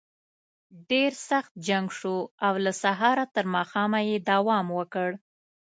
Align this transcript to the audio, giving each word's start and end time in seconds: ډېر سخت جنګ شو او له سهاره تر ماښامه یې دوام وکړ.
ډېر 0.89 1.11
سخت 1.29 1.51
جنګ 1.67 1.87
شو 1.99 2.17
او 2.45 2.53
له 2.63 2.71
سهاره 2.83 3.25
تر 3.35 3.45
ماښامه 3.55 3.99
یې 4.09 4.17
دوام 4.29 4.67
وکړ. 4.77 5.09